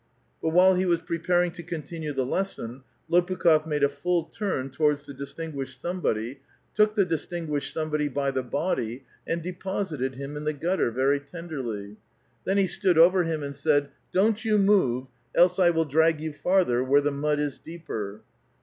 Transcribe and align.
"but 0.41 0.49
while 0.49 0.73
he 0.73 0.83
was 0.83 1.03
preparing 1.03 1.51
to 1.51 1.61
continue 1.61 2.11
the 2.11 2.25
lesson, 2.25 2.81
Lopukh6f 3.07 3.67
made 3.67 3.83
a 3.83 3.87
full 3.87 4.23
turn 4.23 4.71
towards 4.71 5.05
the 5.05 5.13
distinguished 5.13 5.79
somebody, 5.79 6.39
took 6.73 6.95
the 6.95 7.05
distinguished 7.05 7.71
some 7.71 7.91
body 7.91 8.07
by 8.07 8.31
the 8.31 8.41
body, 8.41 9.03
and 9.27 9.43
deposited 9.43 10.15
him 10.15 10.35
in 10.35 10.43
the 10.43 10.53
gutter 10.53 10.89
very 10.89 11.19
tenderly; 11.19 11.97
then 12.45 12.57
he 12.57 12.65
stood 12.65 12.97
over 12.97 13.25
him, 13.25 13.43
and 13.43 13.55
said,'' 13.55 13.91
Don't 14.11 14.43
you 14.43 14.57
move, 14.57 15.07
else 15.35 15.59
I 15.59 15.69
will 15.69 15.85
drag 15.85 16.19
you 16.19 16.33
farther 16.33 16.83
where 16.83 17.01
the 17.01 17.11
mud 17.11 17.39
is 17.39 17.59
deeper.' 17.59 18.21